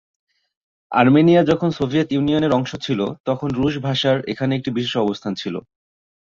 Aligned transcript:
Armenia 0.91 1.41
যখন 1.43 1.69
Soviet 1.71 2.07
ইউনিয়নের 2.11 2.55
অংশ 2.57 2.71
ছিল 2.85 2.99
তখন 3.25 3.47
রুশ 3.51 3.73
ভাষার 3.85 4.17
এখানে 4.31 4.51
একটি 4.55 4.69
বিশেষ 4.77 4.95
অবস্থান 4.97 5.33
ছিল। 5.35 5.55